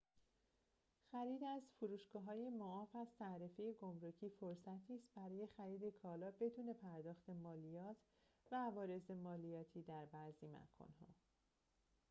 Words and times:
خرید 1.11 1.43
از 1.43 1.61
فروشگاه‌های 1.79 2.49
معاف 2.49 2.95
از 2.95 3.07
تعرفه 3.19 3.73
گمرکی 3.73 4.29
فرصتی 4.29 4.95
است 4.95 5.07
برای 5.15 5.47
خرید 5.57 5.93
کالا 6.01 6.31
بدون 6.31 6.73
پرداخت 6.73 7.29
مالیات 7.29 7.95
و 8.51 8.55
عوارض 8.55 9.11
مالیاتی 9.11 9.81
در 9.81 10.05
بعضی 10.05 10.47
مکان‌ها 10.47 11.15